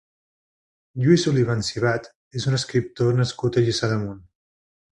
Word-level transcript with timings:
Lluís 1.03 1.25
Oliván 1.31 1.61
Sibat 1.67 2.09
és 2.41 2.47
un 2.53 2.59
escriptor 2.61 3.21
nascut 3.21 3.61
a 3.61 3.65
Lliçà 3.69 3.91
d'Amunt. 3.95 4.21